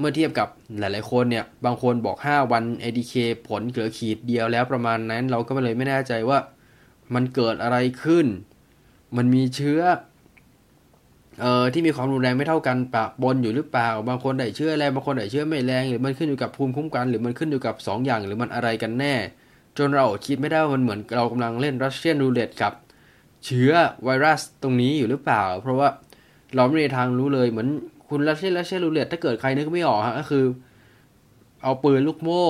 [0.00, 3.14] เมื่อเทียบกับหลาย ๆ คนเนี่ย บางคนบอก 5 วัน ATK
[3.48, 6.38] ผลเหลือขีดเดียวแล้วประมาณนั้น เราก็เลยไม่แน่ใจว่า
[7.14, 8.26] มันเกิดอะไรขึ้น
[9.16, 9.80] มันมีเชื้อ
[11.40, 19.14] เอ่อที่มีความรุนแรงไม่เท่ากันปะปนอยู่หรือเปล่า บางคนได้เชื้อแรงบางคนได้เชื้อไม่แรง หรือมันขึ้นอยู่กับภูมิคุ้มกัน หรือมันขึ้นอยู่กับ 2 อย่าง หรือมันอะไรกันแน่
[19.78, 22.72] จนเราคิดไม่ได้ว่ามันเหมือนเรากำลังเล่นรัสเซียนรูเล็ตกับ
[23.46, 23.72] เชื้อ
[24.04, 25.88] ไวรัสตรงนี้อยู่หรือเปล่า เพราะว่า
[26.54, 27.68] เราไม่มีทางรู้เลยเหมือน
[28.10, 30.44] คุณรัสเซียนรัสเซียนรูเล็ตถ้าเกิดใครนึกไม่ออกฮะก็คือ
[31.62, 32.46] เอาปืนลูกโม่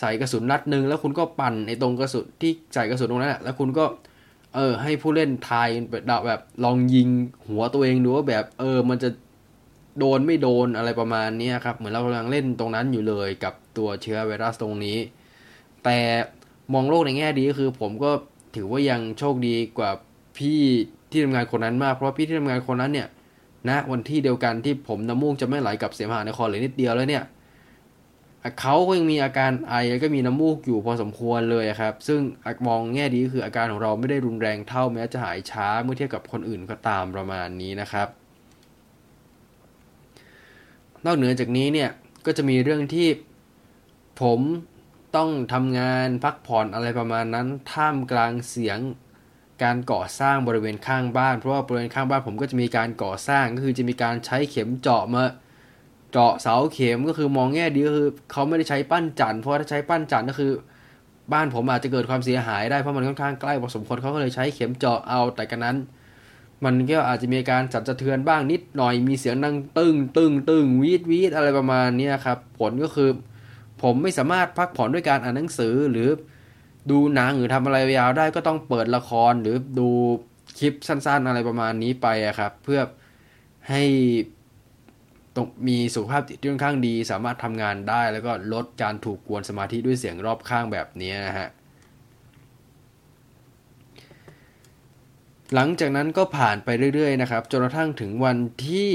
[0.00, 3.84] ใส่กระสุนนัดหนึ่งแล้วคุณก็ปั่นไอ้ตรงกระสุนที่ใส่กระสุนตรงนั้นแหละแล้วคุณก็
[4.54, 7.08] เออ ให้ผู้เล่นทายแบบแบบลองยิง
[7.46, 9.10] หัวตัวเองดูว่าแบบ เออ มันจะ
[9.98, 14.98] โดนไม่โดนอะไรประมาณนี้ครับ เหมือนเรากำลังเล่นตรงนั้นอยู่เลยกับตัวเชื้อไวรัสตรงนี้
[15.84, 15.98] แต่
[16.72, 18.10] มองโลกในแง่ดีก็คือ ผมก็
[18.56, 19.90] ถือว่ายังโชคดีกว่า
[20.38, 20.60] พี่
[21.10, 23.08] ที่ทำงานคนนั้นมาก เพราะพี่ที่ทำงานคนนั้นเนี่ย
[23.68, 27.24] นะวันที่เดียวกันที่ผมน้ำมูกจะไม่ไหลกับเสมหะในคอเลยนิดเดียวแล้วเนี่ย
[28.60, 32.20] เขาก็ยังมีอาการไอแล้วก็มีน้ำมูกอยู่พอสมควรเลยครับ ซึ่ง
[32.66, 38.08] มองแง่ดีก็คืออาการของเราไม่ได้รุนแรงเท่าแม้จะหายช้าเมื่อเทียบกับคนอื่นก็ตามประมาณนี้นะครับ
[41.04, 41.90] นอกเหนือจากนี้เนี่ย
[42.26, 43.08] ก็จะมีเรื่องที่
[44.20, 44.40] ผม
[45.16, 48.78] ต้องทำงานพักผ่อนอะไรประมาณนั้นท่ามกลางเสียง
[49.62, 55.24] การก่อสร้างบริเวณข้างบ้าน เพราะว่าบริเวณข้างบ้านผมก็จะมีการก่อสร้างก็คือจะมีการใช้เข็มเจาะมา
[56.12, 60.52] เจาะเสาเข็มก็คือมองแง่ดีก็คือเขาไม่ได้ใช้ปั้นจันเพราะถ้าใช้ปั้นจันก็คือ
[61.32, 65.76] บ้านผมอาจจะเกิดความเสียหายได้เพราะมันค่อนข้างใกล้พอสมควรเขาก็เลยใช้เข็มเจาะเอาแต่กันนั้น
[66.64, 73.10] มันก็อาจจะมีการสั่นสะเทือนบ้างนิดหน่อยมีเสียงดังตึ้งตึ้งตึ้งวีดวีดอะไรประมาณนี้ครับผลก็คือ
[73.82, 76.08] ผมไม่สามารถพักผ่อนด้วยการอ่านหนังสือหรือ
[76.90, 79.88] ดูหนังหรือทำอะไรยาวได้ก็ต้องเปิดละครหรือดู
[80.58, 82.06] คลิปสั้น ๆ อะไรประมาณนี้ไป
[82.38, 82.80] ครับ เพื่อ
[83.68, 83.82] ให้
[85.36, 91.48] ต้องมีสุขภาพจิตที่ค่อนข้างดี สามารถทำงานได้ แล้วก็ลดการถูกกวนสมาธิด้วยเสียงรอบข้างแบบนี้นะฮะ
[95.54, 98.92] หลังจากนั้นก็ผ่านไปเรื่อยๆนะครับจนกระทั่งถึงวันที่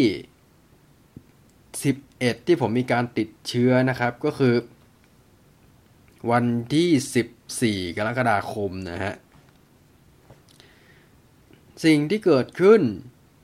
[1.98, 4.54] 11 ที่ผมมีการติดเชื้อนะครับ ก็คือ
[6.32, 9.14] วันที่ 14 กรกฎาคมนะฮะ
[11.86, 12.82] สิ่งที่เกิดขึ้น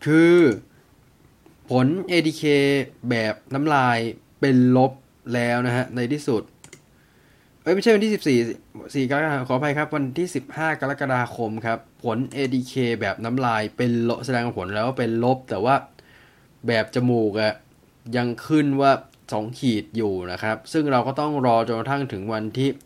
[0.05, 0.35] คือ
[1.69, 2.43] ผล ADK
[3.09, 3.97] แบบน้ำลาย
[4.39, 4.91] เป็นลบ
[5.33, 6.43] แล้วนะฮะ ในที่สุด
[7.63, 8.13] เอ้ย ไม่ใช่วันที่
[9.03, 15.75] 14 4กรกฎาคมขออภัยครับ วันที่ 15 กรกฎาคมครับ ผล ADK แบบน้ำลายเป็นลบแสดงผลแล้วเป็นลบ แต่ว่า
[16.67, 17.53] แบบจมูกอะ
[18.17, 18.91] ยังขึ้นว่า
[19.39, 22.79] 2 ขีดอยู่นะครับ ซึ่งเราก็ต้องรอจนกระทั่งถึงวันที่ 17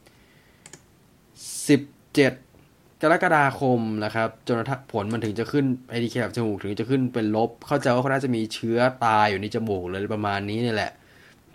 [3.01, 4.58] กรกฎาคมนะครับ จน
[4.91, 10.91] ผลมันถึงจะขึ้นไอดีเคแบบจมูกถึงจะขึ้นเป็นลบ เข้าใจว่าเขาน่าจะมีเชื้อตายอยู่ในจมูกเลยประมาณนี้นี่แหละ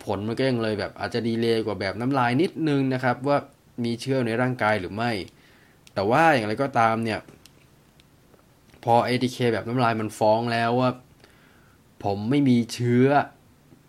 [0.03, 3.37] ผลมันก็ยังเลยแบบอาจจะดีเลยกว่าแบบน้ำลายนิดนึงนะครับ ว่า
[3.83, 5.11] มีเชื้อในร่างกายหรือไม่
[5.93, 7.19] แต่ว่าอย่างไรก็ตามเนี่ย
[8.83, 10.89] พอ ATK แบบน้ำลายมันฟ้องแล้วว่า
[12.03, 13.05] ผมไม่มีเชื้อ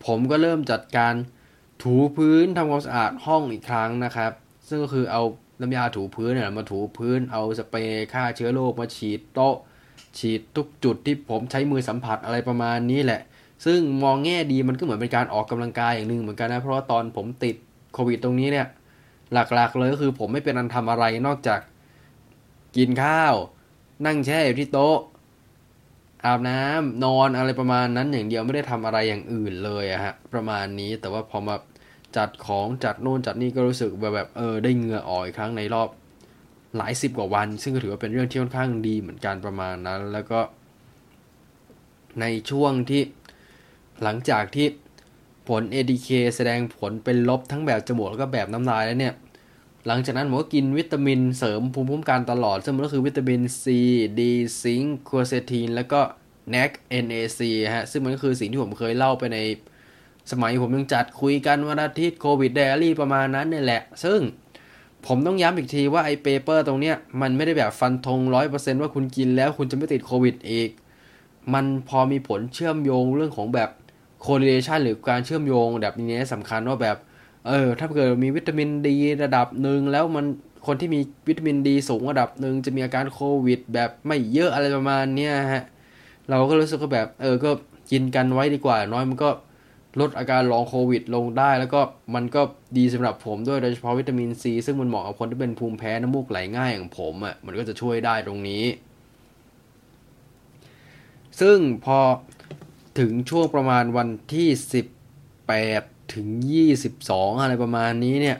[0.06, 1.14] ผมก็เริ่มจัดการ
[1.82, 4.32] ถูพื้นทำความสะอาดห้องอีกครั้งนะครับ
[4.68, 5.22] ซึ่งก็คือเอา
[5.60, 9.56] น้ำยาถูพื้นเนี่ยมาถูพื้นเอาสเปรย์ฆ่าเชื้อโรคมาฉีดโต๊ะ
[10.18, 13.20] ฉีดทุกจุดที่ผมใช้มือสัมผัสอะไรประมาณนี้แหละ
[13.64, 17.56] ซึ่งมองแง่ดีมันก็เหมือนเป็นการออกกำลังกายอย่างหนึ่งเหมือนกันนะเพราะว่าตอนผมติด
[17.94, 18.66] โควิดตรงนี้เนี่ย
[19.32, 21.60] หลักๆเลยก็คือผมไม่เป็นอันทำอะไรนอกจาก
[22.76, 23.34] กินข้าว
[24.06, 24.98] นั่งแช่อยู่ที่โต๊ะ
[26.24, 31.56] อาบน้ำนอนอะไรประมาณนั้นอย่างเดียวไม่ได้ทำอะไรอย่างอื่นเลยอะฮะประมาณนี้แต่ว่าพอมา
[32.16, 35.88] จัดของจัดโน่นจัดนี่ก็รู้สึกแบบแบบเออได้เหงื่อออกอีกครั้งในรอบ
[36.76, 40.40] หลายสิบกว่าวัน ซึ่งก็ถือว่าเป็นเรื่องที่ค่อนข้างดีเหมือนกันประมาณนั้น แล้วก็
[42.20, 43.02] ในช่วงที่
[44.02, 44.66] หลังจากที่
[45.48, 49.14] ผล ATK แสดงผลเป็นลบทั้งแบบจมูกแล้วก็แบบน้ำลายแล้วเนี่ย
[49.86, 53.64] หลังจากนั้นผมก็กินวิตามินเสริมภูมิคุ้มกันตลอด ซึ่งมันก็คือวิตามิน C
[54.18, 54.20] D
[54.62, 56.00] ซิงค์ค u เซทีนแล้วก็
[56.52, 56.70] NAC
[57.04, 57.40] NAC
[57.74, 59.38] ฮะซึ่งมันก็คือสิ่งที่ผมเคยเล่าไปใน
[60.30, 64.20] สมัยผมยังจัดคุยกันวันอาทิตย์โควิดไดอารี่ประมาณนั้นนี่แหละ ซึ่ง
[65.06, 70.70] ผมต้องย้ำอีกทีว่าไอ้ paper ตรงเนี้ยมันไม่ได้แบบฟันธงร้อยเปอร์เซนต์ว่าคุณกินแล้วคุณจะไม่ติดโควิดอีก
[71.54, 73.70] มันพอมีผลเชื่อมโยงเรื่องของแบบ
[74.24, 76.96] correlation หรือการเชื่อมโยงแบบนี้สำคัญว่าแบบ
[77.48, 80.26] เออ ถ้าเกิดมีวิตามินดีระดับหนึ่งแล้วมัน
[80.66, 85.64] คนที่มีวิตามินดีสูงระดับหนึ่งจะมีอาการโควิด แบบไม่เยอะอะไรประมาณเนี้ยฮะ
[86.30, 87.50] เราก็รู้สึกว่าแบบ เออ ก็
[87.90, 89.30] กินกันไว้ดีกว่า น้อยมันก็
[90.00, 91.80] ลดอาการลองโควิดลงได้ แล้วก็
[92.14, 92.42] มันก็
[92.78, 98.64] ดีสำหรับผมด้วยโดยเฉพาะวิตามินซีซึ่งมันเหมาะกับคนที่เป็นภูมิแพ้น้ำมูกไหลง่ายอย่างผมอะ่ะมันก็จะช่วยได้ตรงนี้
[101.40, 101.98] ซึ่งพอ
[102.98, 104.48] ถึงช่วงประมาณวันที่
[105.18, 106.26] 18 ถึง
[106.84, 108.36] 22 อะไรประมาณนี้เนี่ย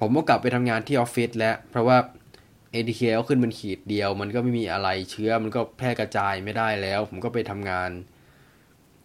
[0.00, 1.98] ผมก็กลับไปทำงานที่ออฟฟิศแล้ว เพราะว่า
[2.74, 7.90] ATK ก็ขึ้นเป็นขีดเดียว มันก็ไม่มีอะไรเชื้อมันก็แพร่กระจายไม่ได้แล้ว ผมก็ไปทำงาน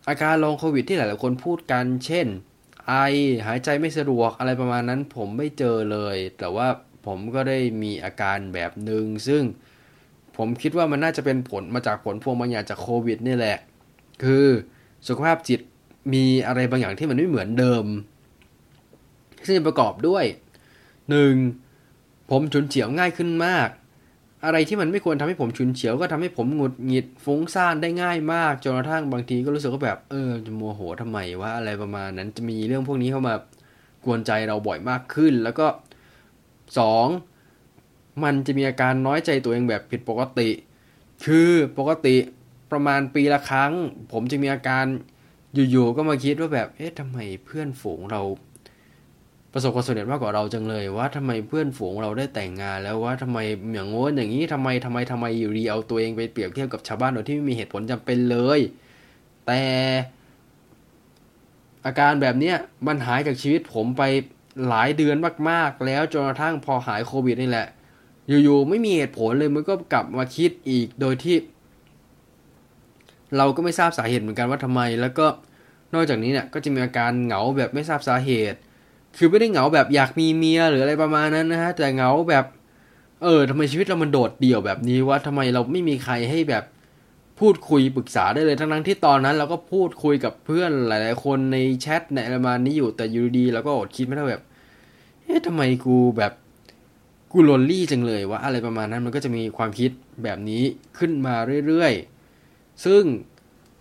[0.07, 2.27] อาการลองโควิดที่หลายๆคนพูดกันเช่น
[2.87, 2.93] ไอ
[3.45, 6.67] หายใจไม่สะดวกอะไรประมาณนั้น ผมไม่เจอเลย แต่ว่า
[7.05, 9.43] ผมก็ได้มีอาการแบบหนึ่งซึ่ง
[10.37, 13.57] ผมคิดว่ามันน่าจะเป็นผลมาจากผลพวงบางอย่างจากโควิดนี่แหละ
[14.23, 14.47] คือ
[15.07, 15.61] สุขภาพจิต
[16.13, 17.85] มีอะไรบางอย่างที่มันไม่เหมือนเดิม
[19.47, 20.25] ซึ่งประกอบด้วย
[21.07, 22.29] 1.
[22.29, 23.69] ผมฉุนเฉียวง่ายขึ้นมาก
[24.45, 33.35] อะไรที่มันไม่ควรทำให้ผมฉุนเฉียวก็ทำให้ผมหงุดหงิดฟุ้งซ่านได้ง่ายมากจนกระทั่งบางทีก็รู้สึกว่าแบบเออจะโมโหทำไมว่าอะไรประมาณนั้นจะมีเรื่องพวกนี้เข้ามา
[34.05, 35.67] กวนใจเราบ่อยมากขึ้น แล้วก็
[36.79, 37.07] สอง
[38.23, 40.49] มันจะมีอาการน้อยใจตัวเองแบบผิดปกติ
[41.25, 42.15] คือปกติ
[42.71, 43.73] ประมาณปีละครั้ง
[44.11, 44.85] ผมจะมีอาการ
[45.71, 48.21] อยู่ๆก็มาคิดว่าแบบ เอ๊ะทำไมเพื่อนฝูงเรา
[49.51, 53.37] ประสบความสำเร็จมากกว่าเราจังเลยว่าทำไมเพื่อนฝูงเราได้แต่งงานแล้วว่าทำไม
[53.73, 58.59] อย่างโน้นอย่างนี้ทำไมทำไมทำไมอยู่ดีเอาตัวเองไปเปรียบเทียบกับชาวบ้านโดยที่ไม่มีเหตุผลจำเป็นเลย
[59.47, 59.61] แต่
[61.85, 62.53] อาการแบบนี้
[62.87, 64.03] มันหายจากชีวิตผมไป
[64.67, 65.17] หลายเดือน
[65.49, 67.67] มากๆ แล้วจนกระทั่งพอหายโควิดนี่แหละ
[68.43, 71.35] อยู่ๆไม่มีเหตุผลเลยมันก็กลับมาคิดอีกโดยที่
[73.37, 75.25] เราก็ไม่ทราบสาเหตุเหมือนกันว่าทำไม แล้วก็
[75.93, 78.57] นอกจากนี้เนี่ยก็จะมีอาการเหงาแบบไม่ทราบสาเหตุ
[79.17, 82.45] คือไม่ได้เหงาแบบอยากมีเมียหรืออะไรประมาณนั้นนะฮะแต่เหงาแบบ
[83.23, 86.63] เออทำไมชีวิตเรามันโดดเดี่ยวแบบนี้วะทำไมเราไม่มีใครให้แบบ
[87.39, 94.43] พูดคุยปรึกษาได้เลยทั้งนั้นที่ตอนนั้นเราก็พูดคุยกับเพื่อนหลายๆ คนในแชทในอะไรประมาณนี้อยู่แต่อยู่ดีเราก็อดคิดไม่ได้แบบ
[95.23, 96.33] เอ๊ะทำไมกูแบบ
[97.31, 99.91] กูลนลี่จังเลยวะอะไรประมาณนั้นมันก็จะมีความคิด
[100.23, 100.63] แบบนี้
[100.97, 101.35] ขึ้นมา
[101.67, 102.14] เรื่อยๆ
[102.85, 103.03] ซึ่ง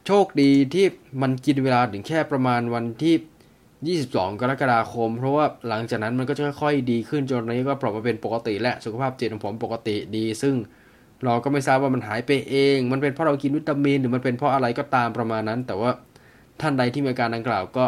[0.07, 0.87] โชคดีที่
[1.23, 10.55] มันกินเวลาถึงแค่ประมาณวันที่ 22 กรกฎาคม เพราะว่าหลังจากนั้นมันก็จะค่อยๆดีขึ้นจนนี้ก็ปรับมาเป็นปกติและสุขภาพจิตของผมปกติดี ซึ่ง
[11.25, 15.91] เราก็ไม่ทราบว่ามันหายไปเอง มันเป็นเพราะเรากินวิตามิน หรือมันเป็นเพราะอะไรก็ตามประมาณนั้น แต่ว่า
[16.61, 17.85] ท่านใดที่มีอาการดังกล่าวก็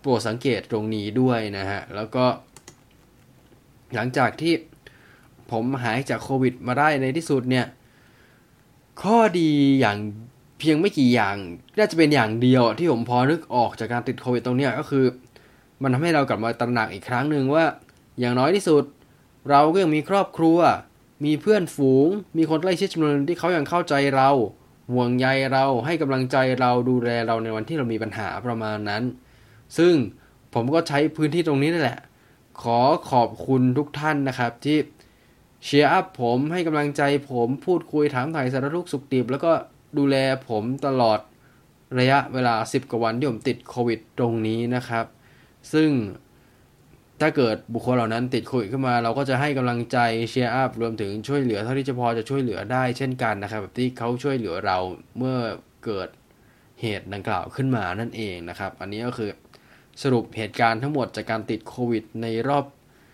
[0.00, 2.24] โปรดสังเกตตรงนี้ด้วยนะฮะ แล้วก็
[3.94, 4.54] หลังจากที่
[5.50, 7.66] ผมหายจากโควิดมาได้ในที่สุดเนี่ย
[9.02, 9.98] ข้อดีอย่าง
[10.60, 11.36] เพียงไม่กี่อย่าง
[11.78, 15.04] น่าจะเป็นอย่างเดียวที่ผมพอนึกออกจากการติดโควิดตรงนี้ก็คือ
[15.82, 17.64] มันทำให้เรากลับมาตระหนักอีกครั้งหนึ่งว่า
[18.20, 18.84] อย่างน้อยที่สุด
[19.50, 20.58] เราก็ยังมีครอบครัว
[21.24, 24.30] มีเพื่อนฝูง มีคนใกล้ชิดจำนวนที่เขายังเข้าใจเรา
[24.92, 29.02] ห่วงใยเราให้กำลังใจเราดูแลเราในวันที่เรามีปัญหาประมาณนั้น
[29.78, 29.94] ซึ่ง
[30.54, 32.00] ผมก็ใช้พื้นที่ตรงนี้นั่นแหละ
[32.62, 34.78] ขอขอบคุณทุกท่านนะครับที่
[35.64, 39.52] เชียร์อัพผมให้กำลังใจผมพูดคุยถามถ่ายสารทุกสุขดิบแล้วก็
[39.98, 40.16] ดูแล
[40.48, 41.20] ผมตลอด
[41.98, 45.06] ระยะเวลา 10 กว่าวันที่ผมติดโควิดตรงนี้นะครับ
[45.72, 45.90] ซึ่ง
[47.20, 49.98] ถ้าเกิดบุคคลเหล่านั้นติดโควิดขึ้นมา เราก็จะให้กำลังใจ
[50.30, 54.78] เชียร์อัพรวมถึงช่วยเหลือเท่าที่จะพอจะช่วยเหลือได้เช่นกันนะครับ แบบที่เขาช่วยเหลือเรา
[55.18, 55.36] เมื่อ
[55.84, 56.08] เกิด
[56.80, 59.30] เหตุดังกล่าวขึ้นมานั่นเองนะครับ อันนี้ก็คือ
[60.02, 62.64] สรุปเหตุการณ์ทั้งหมดจากการติดโควิดในรอบ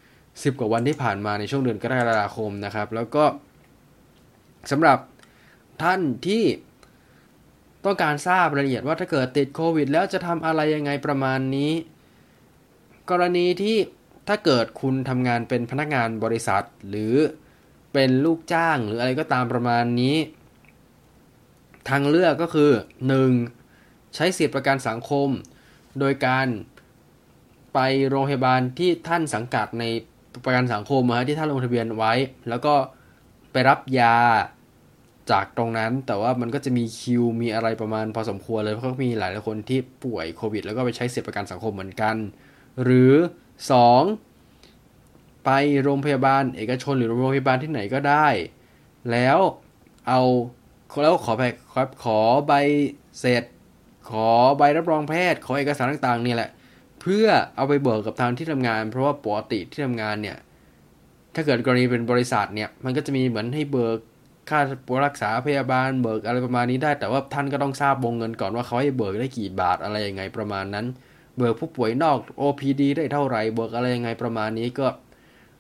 [0.07, 3.25] 10 กว่าวันที่ผ่านมาในช่วงเดือนกรกฎาคมนะครับ แล้วก็
[4.71, 4.99] สำหรับ
[5.83, 6.43] ท่านที่
[7.87, 11.73] ต้องการทราบรายละเอียดว่าถ้าเกิดติดโควิด แล้วจะทำอะไรยังไงประมาณนี้
[13.11, 13.77] กรณีที่
[14.29, 17.15] ถ้าเกิดคุณทำงานเป็นพนักงานบริษัท หรือ
[17.93, 20.17] เป็นลูกจ้างหรืออะไรก็ตามประมาณนี้
[21.89, 22.71] ทางเลือกก็คือ
[23.43, 24.15] 1.
[24.15, 25.29] ใช้สิทธิประกันสังคม
[25.99, 26.47] โดยการ
[27.75, 29.85] ไปโรงพยาบาลที่ท่านสังกัดใน
[30.45, 32.13] ประกันสังคมฮะที่ท่านลงทะเบียนไว้
[32.49, 32.75] แล้วก็
[33.53, 34.17] ไปรับยา
[35.31, 42.17] จากตรงนั้น แต่ว่ามันก็จะมีคิวมีอะไรประมาณพอสมควรเลยเพราะมีหลายคนที่ป่วยโควิด แล้วก็ไปใช้สิทธิประกันสังคมเหมือนกัน
[42.83, 43.15] หรือ
[44.31, 45.45] 2.
[45.45, 45.51] ไป
[45.83, 48.27] โรงพยาบาลเอกชนหรือโรงพยาบาลที่ไหนก็ได้
[49.13, 49.39] แล้ว
[50.09, 50.21] เอา
[51.03, 51.43] แล้วขอไป
[52.05, 52.53] ขอใบ
[53.21, 53.45] เสร็จ
[54.11, 56.51] ขอใบรับรองแพทย์ ขอเอกสารต่างๆ นี่แหละ
[57.01, 60.39] เพื่อเอาไปเบิกกับทางที่ทำงาน เพราะว่าปกติที่ทำงานเนี่ย
[61.35, 63.99] ถ้าเกิดกรณีเป็นบริษัทเนี่ยมันก็จะมีเหมือนให้เบิก
[64.51, 64.61] ค่า
[65.07, 70.87] รักษาพยาบาลเบิกอะไรประมาณนี้ได้ แต่ว่าท่านก็ต้องทราบวงเงินก่อนว่าเขาให้เบิกได้กี่บาทอะไรยังไงประมาณนั้น
[71.37, 74.87] เบิกผู้ป่วยนอก OPD ได้เท่าไหร่เบิกอะไรยังไงประมาณนี้ก็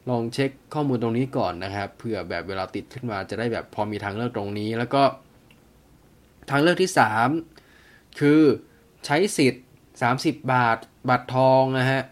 [0.08, 5.02] ลองเช็คข้อมูลตรงนี้ก่อนนะครับเผื่อแบบเวลาติดขึ้นมาจะได้แบบพอมีทางเลือกตรงนี้ แล้วก็
[6.50, 6.90] ทางเลือกที่
[7.54, 8.42] 3 คือ
[9.04, 9.64] ใช้สิทธิ์
[10.06, 12.02] 30 บาทบัตรทองนะฮะ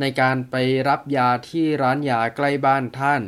[0.00, 0.56] ในการไป
[0.88, 3.22] รับยาที่ร้านยาใกล้บ้านท่าน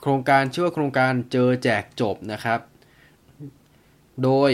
[0.00, 2.60] โครงการชื่อว่าโครงการเจอแจกจบนะครับ
[4.24, 4.50] โดย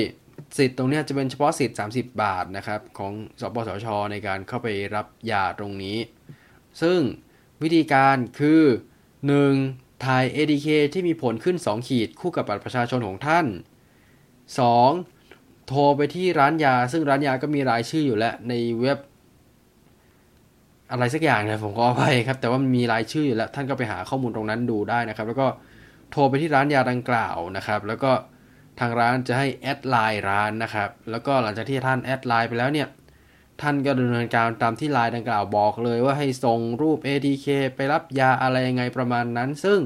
[0.59, 5.99] สิทธิ์ตรงนี้จะเป็นเฉพาะสิทธิ์ 30 บาทนะครับ ของสปสช ในการเข้าไปรับยาตรงนี้
[6.83, 7.01] ซึ่ง
[7.63, 8.63] วิธีการคือ
[9.33, 10.05] 1.
[10.05, 13.47] ถ่าย ADK ที่มีผลขึ้น 2 ขีดคู่กับบัตรประชาชนของท่าน
[14.57, 15.67] 2.
[15.67, 18.99] โทรไปที่ร้านยา ซึ่งร้านยาก็มีรายชื่ออยู่แล้วในเว็บ
[20.93, 25.47] อะไรสักอย่างเนี่ยขออภัยครับ แต่ว่ามันมีรายชื่ออยู่แล้วท่านก็ไปหาข้อมูลตรงนั้นดูได้นะครับ แล้วก็
[26.11, 28.13] โทรไปที่ร้านยาดังกล่าวนะครับ แล้วก็
[28.81, 32.89] ทางร้านจะให้ add ไลน์ร้านนะครับ แล้วก็หลังจากที่ท่าน add ไลน์ไปแล้วเนี่ย
[33.63, 39.81] ท่านก็ดำเนินการตามที่ไลน์ดังกล่าวบอกเลยว่าให้ส่งรูป ATK ไปรับยาอะไรยังไงประมาณนั้น ซึ่ง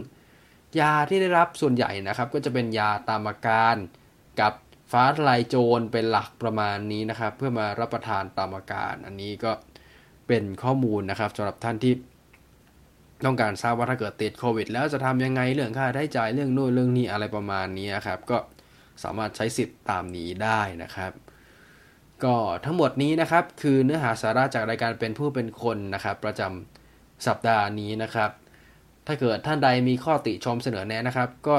[0.81, 3.77] ยาที่ได้รับส่วนใหญ่นะครับ ก็จะเป็นยาตามอาการ
[4.40, 4.53] กับ
[4.92, 9.53] ฟ้าทลายโจรเป็นหลักประมาณนี้นะครับ เพื่อมารับประทานตามอาการ อันนี้ก็
[10.27, 11.95] เป็นข้อมูลนะครับสำหรับท่านที่
[13.25, 18.39] ต้องการทราบว่าถ้าเกิดติดโควิด แล้วจะทำยังไงเรื่องค่าใช้จ่ายเรื่องโน่นเรื่องนี้อะไรประมาณนี้ครับ ก็
[19.03, 21.12] สามารถใช้สิทธิ์ตามนี้ได้นะครับ
[22.25, 28.31] ก็ทั้งหมดนี้นะครับ คือเนื้อหาสาระจากรายการเป็นผู้เป็นคนนะครับ ประจำสัปดาห์นี้นะครับ
[29.07, 31.57] ถ้าเกิดท่านใดมีข้อติชมเสนอแนะนะครับ ก็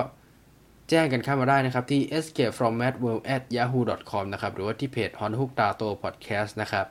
[0.90, 5.48] แจ้งกันเข้ามาได้นะครับที่ escape from mad world at yahoo com นะครับหรือว่าที่เพจ h o n h o o
[5.50, 6.88] k d a t o podcast นะครับ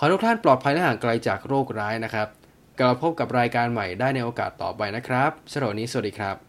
[0.00, 2.28] ขอทุกท่านปลอดภัยและห่างไกลจากโรคร้ายนะครับ
[2.78, 6.47] กลับพบกับรายการใหม่ได้ในโอกาสต่อไปนะครับสำหรับวันนี้สวัสดีครับ